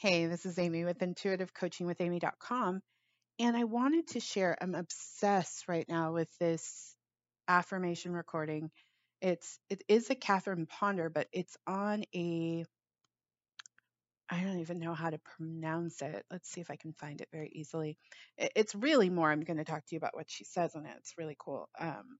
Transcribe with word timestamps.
Hey, 0.00 0.24
this 0.28 0.46
is 0.46 0.58
Amy 0.58 0.86
with 0.86 1.00
intuitivecoachingwithamy.com. 1.00 2.80
And 3.38 3.54
I 3.54 3.64
wanted 3.64 4.06
to 4.08 4.20
share, 4.20 4.56
I'm 4.58 4.74
obsessed 4.74 5.68
right 5.68 5.84
now 5.86 6.14
with 6.14 6.30
this 6.38 6.94
affirmation 7.46 8.14
recording. 8.14 8.70
It's 9.20 9.58
it 9.68 9.82
is 9.88 10.08
a 10.08 10.14
Catherine 10.14 10.64
Ponder, 10.64 11.10
but 11.10 11.28
it's 11.34 11.54
on 11.66 12.04
a 12.14 12.64
I 14.30 14.40
don't 14.40 14.60
even 14.60 14.78
know 14.78 14.94
how 14.94 15.10
to 15.10 15.20
pronounce 15.36 16.00
it. 16.00 16.24
Let's 16.30 16.50
see 16.50 16.62
if 16.62 16.70
I 16.70 16.76
can 16.76 16.94
find 16.94 17.20
it 17.20 17.28
very 17.30 17.50
easily. 17.54 17.98
It's 18.38 18.74
really 18.74 19.10
more. 19.10 19.30
I'm 19.30 19.42
going 19.42 19.58
to 19.58 19.64
talk 19.64 19.84
to 19.84 19.94
you 19.94 19.98
about 19.98 20.16
what 20.16 20.30
she 20.30 20.44
says 20.44 20.74
on 20.76 20.86
it. 20.86 20.94
It's 20.96 21.18
really 21.18 21.36
cool. 21.38 21.68
Um, 21.78 22.16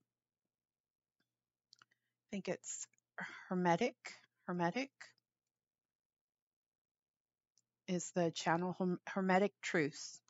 I 1.79 2.27
think 2.31 2.47
it's 2.47 2.87
Hermetic. 3.49 3.97
Hermetic 4.47 4.91
is 7.91 8.13
the 8.15 8.31
channel 8.31 8.77
Hermetic 9.07 9.53
Truths. 9.61 10.21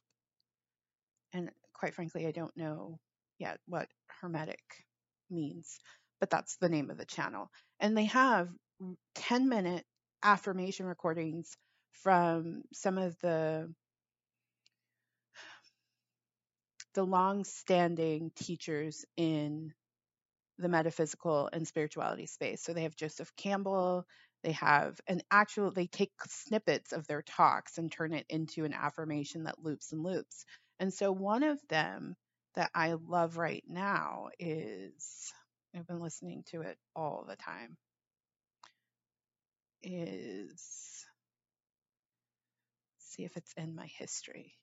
And 1.32 1.50
quite 1.74 1.94
frankly, 1.94 2.26
I 2.26 2.32
don't 2.32 2.56
know 2.56 2.98
yet 3.38 3.58
what 3.66 3.88
Hermetic 4.20 4.60
means, 5.30 5.78
but 6.20 6.30
that's 6.30 6.56
the 6.56 6.70
name 6.70 6.90
of 6.90 6.96
the 6.96 7.04
channel. 7.04 7.50
And 7.78 7.96
they 7.96 8.06
have 8.06 8.48
10 9.14 9.48
minute 9.48 9.84
affirmation 10.22 10.86
recordings 10.86 11.54
from 12.02 12.62
some 12.72 12.98
of 12.98 13.16
the 13.20 13.72
the 16.94 17.04
long-standing 17.04 18.32
teachers 18.34 19.04
in 19.16 19.72
the 20.58 20.68
metaphysical 20.68 21.48
and 21.52 21.66
spirituality 21.68 22.26
space. 22.26 22.62
So 22.62 22.72
they 22.72 22.82
have 22.82 22.96
Joseph 22.96 23.30
Campbell, 23.36 24.06
they 24.42 24.52
have 24.52 25.00
an 25.06 25.22
actual, 25.30 25.70
they 25.70 25.86
take 25.86 26.12
snippets 26.28 26.92
of 26.92 27.06
their 27.06 27.22
talks 27.22 27.78
and 27.78 27.90
turn 27.92 28.12
it 28.12 28.26
into 28.28 28.64
an 28.64 28.72
affirmation 28.72 29.44
that 29.44 29.62
loops 29.62 29.92
and 29.92 30.02
loops. 30.02 30.44
And 30.78 30.92
so 30.92 31.12
one 31.12 31.42
of 31.42 31.60
them 31.68 32.16
that 32.54 32.70
I 32.74 32.94
love 32.94 33.36
right 33.36 33.64
now 33.68 34.28
is, 34.38 35.32
I've 35.76 35.86
been 35.86 36.00
listening 36.00 36.44
to 36.50 36.62
it 36.62 36.78
all 36.96 37.24
the 37.28 37.36
time, 37.36 37.76
is, 39.82 41.04
see 42.98 43.24
if 43.24 43.36
it's 43.36 43.52
in 43.56 43.74
my 43.74 43.86
history. 43.86 44.54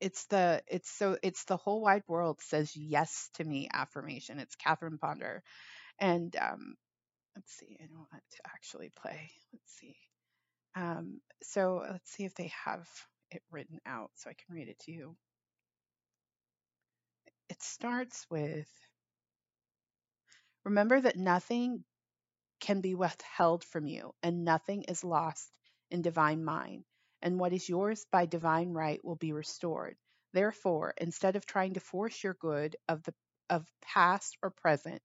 It's 0.00 0.24
the 0.26 0.62
it's 0.66 0.90
so 0.90 1.16
it's 1.22 1.44
the 1.44 1.56
whole 1.56 1.80
wide 1.82 2.02
world 2.08 2.40
says 2.40 2.74
yes 2.76 3.28
to 3.34 3.44
me 3.44 3.68
affirmation 3.72 4.38
it's 4.38 4.56
catherine 4.56 4.98
ponder. 4.98 5.42
And 5.98 6.34
um 6.36 6.74
let's 7.36 7.52
see 7.52 7.76
i 7.82 7.86
don't 7.86 7.98
want 7.98 8.24
to 8.32 8.38
actually 8.46 8.90
play 8.96 9.30
let's 9.52 9.72
see. 9.80 9.96
Um 10.74 11.20
so 11.42 11.84
let's 11.90 12.10
see 12.10 12.24
if 12.24 12.34
they 12.34 12.52
have 12.64 12.86
it 13.30 13.42
written 13.50 13.78
out 13.86 14.10
so 14.16 14.30
i 14.30 14.34
can 14.34 14.54
read 14.56 14.68
it 14.68 14.78
to 14.80 14.92
you. 14.92 15.16
It 17.48 17.62
starts 17.62 18.26
with 18.30 18.68
remember 20.64 21.00
that 21.00 21.16
nothing 21.16 21.84
can 22.60 22.80
be 22.80 22.94
withheld 22.94 23.64
from 23.64 23.86
you 23.86 24.12
and 24.22 24.44
nothing 24.44 24.82
is 24.84 25.02
lost 25.02 25.50
in 25.90 26.02
divine 26.02 26.44
mind 26.44 26.84
and 27.22 27.38
what 27.38 27.52
is 27.52 27.68
yours 27.68 28.06
by 28.12 28.26
divine 28.26 28.72
right 28.72 29.04
will 29.04 29.16
be 29.16 29.32
restored. 29.32 29.96
Therefore, 30.32 30.94
instead 30.98 31.36
of 31.36 31.46
trying 31.46 31.74
to 31.74 31.80
force 31.80 32.22
your 32.22 32.34
good 32.34 32.76
of 32.88 33.02
the 33.04 33.14
of 33.48 33.66
past 33.82 34.36
or 34.42 34.50
present 34.50 35.02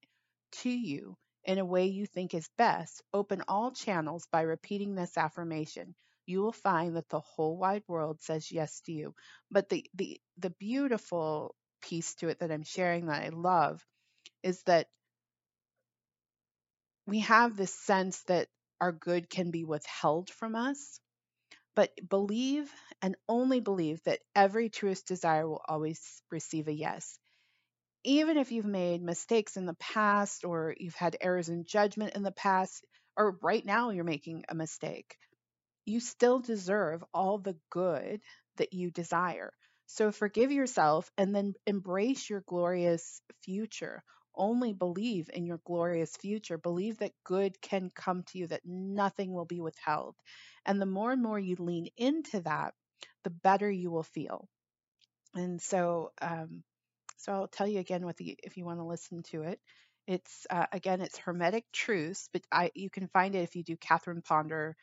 to 0.52 0.70
you 0.70 1.18
in 1.44 1.58
a 1.60 1.66
way 1.66 1.86
you 1.88 2.06
think 2.06 2.34
is 2.34 2.50
best, 2.58 3.02
open 3.14 3.44
all 3.48 3.72
channels 3.72 4.28
by 4.32 4.42
repeating 4.42 4.96
this 4.96 5.18
affirmation. 5.18 5.96
You 6.26 6.42
will 6.42 6.52
find 6.54 6.96
that 6.96 7.10
the 7.10 7.20
whole 7.20 7.58
wide 7.58 7.84
world 7.88 8.22
says 8.22 8.52
yes 8.52 8.82
to 8.82 8.92
you. 8.92 9.14
But 9.52 9.70
the 9.70 9.86
the 9.94 10.20
the 10.38 10.50
beautiful 10.52 11.56
piece 11.82 12.16
to 12.16 12.30
it 12.30 12.40
that 12.40 12.52
I'm 12.52 12.64
sharing 12.64 13.08
that 13.08 13.24
I 13.24 13.30
love 13.30 13.86
is 14.44 14.64
that 14.64 14.88
we 17.08 17.20
have 17.22 17.56
this 17.58 17.74
sense 17.74 18.22
that 18.24 18.48
our 18.80 18.92
good 18.92 19.30
can 19.30 19.50
be 19.52 19.64
withheld 19.64 20.30
from 20.30 20.56
us 20.56 21.00
but 21.76 21.92
believe 22.10 22.72
and 23.02 23.16
only 23.30 23.60
believe 23.60 24.04
that 24.04 24.22
every 24.36 24.70
truest 24.70 25.08
desire 25.08 25.48
will 25.48 25.62
always 25.68 26.24
receive 26.32 26.68
a 26.68 26.74
yes. 26.74 27.20
Even 28.06 28.38
if 28.38 28.54
you've 28.54 28.66
made 28.66 29.02
mistakes 29.02 29.58
in 29.58 29.66
the 29.66 29.74
past 29.76 30.46
or 30.46 30.74
you've 30.80 30.96
had 30.96 31.18
errors 31.20 31.50
in 31.50 31.66
judgment 31.66 32.16
in 32.16 32.24
the 32.24 32.32
past, 32.32 32.86
or 33.18 33.38
right 33.42 33.66
now 33.66 33.90
you're 33.90 34.06
making 34.06 34.46
a 34.48 34.56
mistake, 34.56 35.18
you 35.86 36.00
still 36.00 36.40
deserve 36.40 37.04
all 37.14 37.38
the 37.40 37.58
good 37.72 38.22
that 38.58 38.74
you 38.74 38.92
desire. 38.92 39.54
So 39.88 40.12
forgive 40.12 40.52
yourself 40.52 41.12
and 41.18 41.36
then 41.36 41.56
embrace 41.68 42.30
your 42.30 42.42
glorious 42.48 43.22
future. 43.44 44.04
Only 44.38 44.74
believe 44.74 45.30
in 45.34 45.46
your 45.46 45.62
glorious 45.66 46.16
future. 46.18 46.58
Believe 46.58 47.00
that 47.00 47.14
good 47.26 47.62
can 47.62 47.92
come 47.96 48.24
to 48.30 48.40
you, 48.40 48.48
that 48.48 48.66
nothing 48.66 49.34
will 49.34 49.46
be 49.46 49.62
withheld. 49.62 50.16
And 50.66 50.82
the 50.82 50.86
more 50.88 51.12
and 51.12 51.24
more 51.24 51.40
you 51.40 51.56
lean 51.60 51.88
into 51.98 52.42
that, 52.42 52.74
the 53.24 53.32
better 53.32 53.70
you 53.72 53.92
will 53.92 54.04
feel. 54.04 54.48
And 55.36 55.62
so, 55.62 56.12
um, 56.22 56.64
so 57.18 57.34
I'll 57.34 57.48
tell 57.48 57.68
you 57.68 57.80
again 57.80 58.04
the 58.18 58.38
if 58.44 58.58
you 58.58 58.66
want 58.66 58.80
to 58.80 58.86
listen 58.86 59.24
to 59.32 59.44
it. 59.44 59.60
It's 60.08 60.48
uh, 60.50 60.68
again, 60.72 61.02
it's 61.02 61.18
Hermetic 61.18 61.66
Truths, 61.74 62.30
but 62.34 62.44
I 62.52 62.72
you 62.76 62.90
can 62.90 63.08
find 63.10 63.36
it 63.36 63.44
if 63.44 63.56
you 63.56 63.64
do 63.64 63.78
Catherine 63.78 64.22
Ponder 64.22 64.76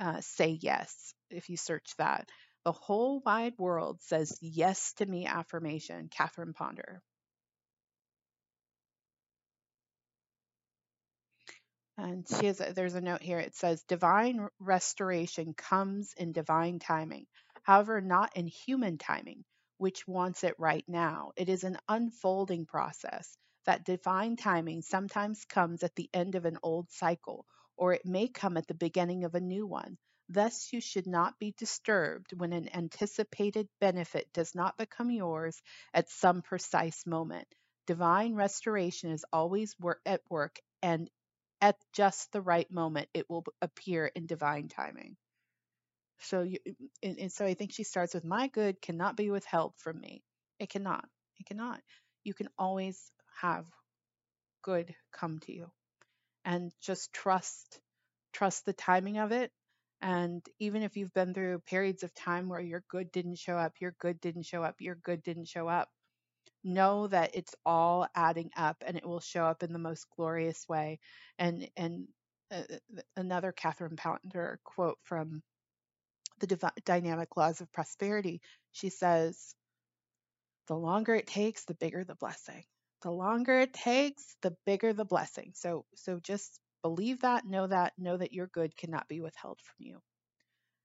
uh, 0.00 0.20
say 0.22 0.58
yes 0.62 1.14
if 1.30 1.50
you 1.50 1.58
search 1.58 1.92
that. 1.98 2.30
The 2.64 2.72
whole 2.72 3.22
wide 3.26 3.54
world 3.58 4.00
says 4.02 4.38
yes 4.42 4.94
to 4.94 5.06
me 5.06 5.26
affirmation, 5.26 6.10
Catherine 6.10 6.54
Ponder. 6.54 7.02
And 12.02 12.26
she 12.26 12.46
has 12.46 12.60
a, 12.62 12.72
there's 12.72 12.94
a 12.94 13.00
note 13.02 13.20
here. 13.20 13.38
It 13.38 13.54
says 13.54 13.82
divine 13.82 14.48
restoration 14.58 15.52
comes 15.52 16.14
in 16.16 16.32
divine 16.32 16.78
timing, 16.78 17.26
however, 17.62 18.00
not 18.00 18.34
in 18.38 18.46
human 18.46 18.96
timing, 18.96 19.44
which 19.76 20.08
wants 20.08 20.42
it 20.42 20.54
right 20.58 20.84
now. 20.88 21.32
It 21.36 21.50
is 21.50 21.62
an 21.62 21.76
unfolding 21.88 22.64
process. 22.64 23.36
That 23.66 23.84
divine 23.84 24.36
timing 24.36 24.80
sometimes 24.80 25.44
comes 25.44 25.82
at 25.82 25.94
the 25.94 26.08
end 26.14 26.36
of 26.36 26.46
an 26.46 26.56
old 26.62 26.90
cycle, 26.90 27.44
or 27.76 27.92
it 27.92 28.06
may 28.06 28.28
come 28.28 28.56
at 28.56 28.66
the 28.66 28.72
beginning 28.72 29.24
of 29.24 29.34
a 29.34 29.40
new 29.40 29.66
one. 29.66 29.98
Thus, 30.30 30.72
you 30.72 30.80
should 30.80 31.06
not 31.06 31.38
be 31.38 31.52
disturbed 31.58 32.32
when 32.34 32.54
an 32.54 32.74
anticipated 32.74 33.68
benefit 33.78 34.32
does 34.32 34.54
not 34.54 34.78
become 34.78 35.10
yours 35.10 35.60
at 35.92 36.08
some 36.08 36.40
precise 36.40 37.06
moment. 37.06 37.48
Divine 37.86 38.34
restoration 38.36 39.10
is 39.10 39.26
always 39.34 39.78
work 39.78 40.00
at 40.06 40.22
work 40.30 40.56
and 40.82 41.10
at 41.60 41.76
just 41.92 42.32
the 42.32 42.40
right 42.40 42.70
moment, 42.70 43.08
it 43.14 43.28
will 43.28 43.44
appear 43.60 44.06
in 44.06 44.26
divine 44.26 44.68
timing. 44.68 45.16
So, 46.20 46.42
you, 46.42 46.58
and, 47.02 47.18
and 47.18 47.32
so 47.32 47.44
I 47.46 47.54
think 47.54 47.72
she 47.72 47.84
starts 47.84 48.14
with, 48.14 48.24
My 48.24 48.48
good 48.48 48.80
cannot 48.82 49.16
be 49.16 49.30
withheld 49.30 49.74
from 49.78 50.00
me. 50.00 50.22
It 50.58 50.70
cannot. 50.70 51.06
It 51.38 51.46
cannot. 51.46 51.80
You 52.24 52.34
can 52.34 52.48
always 52.58 53.00
have 53.40 53.66
good 54.62 54.94
come 55.12 55.38
to 55.40 55.52
you 55.52 55.70
and 56.44 56.72
just 56.82 57.12
trust 57.12 57.80
trust 58.32 58.64
the 58.64 58.72
timing 58.72 59.18
of 59.18 59.32
it 59.32 59.50
and 60.02 60.42
even 60.58 60.82
if 60.82 60.96
you've 60.96 61.12
been 61.14 61.34
through 61.34 61.58
periods 61.60 62.02
of 62.02 62.14
time 62.14 62.48
where 62.48 62.60
your 62.60 62.84
good 62.88 63.10
didn't 63.12 63.38
show 63.38 63.56
up 63.56 63.74
your 63.80 63.94
good 64.00 64.20
didn't 64.20 64.44
show 64.44 64.62
up 64.62 64.76
your 64.80 64.94
good 64.96 65.22
didn't 65.22 65.48
show 65.48 65.68
up 65.68 65.88
know 66.64 67.06
that 67.08 67.34
it's 67.34 67.54
all 67.64 68.06
adding 68.14 68.50
up 68.56 68.82
and 68.86 68.96
it 68.96 69.06
will 69.06 69.20
show 69.20 69.44
up 69.44 69.62
in 69.62 69.72
the 69.72 69.78
most 69.78 70.06
glorious 70.16 70.66
way. 70.68 71.00
And 71.38 71.68
and 71.76 72.08
uh, 72.52 72.62
another 73.16 73.52
catherine 73.52 73.96
ponder 73.96 74.60
quote 74.64 74.98
from 75.04 75.42
the 76.40 76.46
Div- 76.46 76.84
dynamic 76.84 77.36
laws 77.36 77.60
of 77.60 77.72
prosperity. 77.72 78.40
She 78.72 78.88
says 78.88 79.54
the 80.68 80.76
longer 80.76 81.14
it 81.14 81.26
takes 81.26 81.64
the 81.64 81.74
bigger 81.74 82.04
the 82.04 82.14
blessing. 82.14 82.64
The 83.02 83.10
longer 83.10 83.60
it 83.60 83.72
takes 83.72 84.36
the 84.42 84.56
bigger 84.66 84.92
the 84.92 85.04
blessing. 85.04 85.52
So 85.54 85.84
so 85.94 86.20
just 86.20 86.60
believe 86.82 87.20
that 87.20 87.44
know 87.46 87.66
that 87.66 87.92
know 87.98 88.16
that 88.16 88.32
your 88.32 88.46
good 88.48 88.76
cannot 88.76 89.08
be 89.08 89.20
withheld 89.20 89.60
from 89.62 89.86
you. 89.86 90.00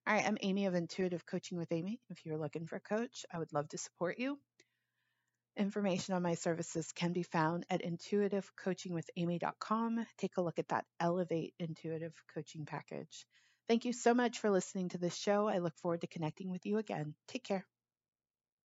All 0.08 0.14
right 0.14 0.26
i'm 0.26 0.38
amy 0.42 0.66
of 0.68 0.76
intuitive 0.76 1.26
coaching 1.26 1.58
with 1.58 1.72
amy. 1.72 2.00
If 2.10 2.26
you're 2.26 2.38
looking 2.38 2.68
for 2.68 2.78
a 2.78 2.82
coach 2.82 3.26
i 3.34 3.40
would 3.40 3.54
love 3.54 3.68
to 3.70 3.78
support 3.78 4.20
you 4.20 4.40
Information 5.58 6.16
on 6.16 6.22
my 6.22 6.36
services 6.36 6.92
can 6.92 7.14
be 7.14 7.24
found 7.24 7.66
at 7.70 7.82
intuitivecoachingwithamy.com. 7.82 10.06
Take 10.18 10.36
a 10.38 10.42
look 10.42 10.60
at 10.60 10.68
that 10.68 10.86
Elevate 11.00 11.54
Intuitive 11.60 12.14
Coaching 12.34 12.66
Package. 12.66 13.26
Thank 13.68 13.86
you 13.86 13.94
so 13.94 14.14
much 14.14 14.40
for 14.40 14.52
listening 14.52 14.90
to 14.90 14.98
this 14.98 15.18
show. 15.18 15.48
I 15.48 15.60
look 15.60 15.78
forward 15.78 16.02
to 16.02 16.08
connecting 16.08 16.52
with 16.52 16.66
you 16.66 16.78
again. 16.78 17.16
Take 17.28 17.46
care. 17.46 17.66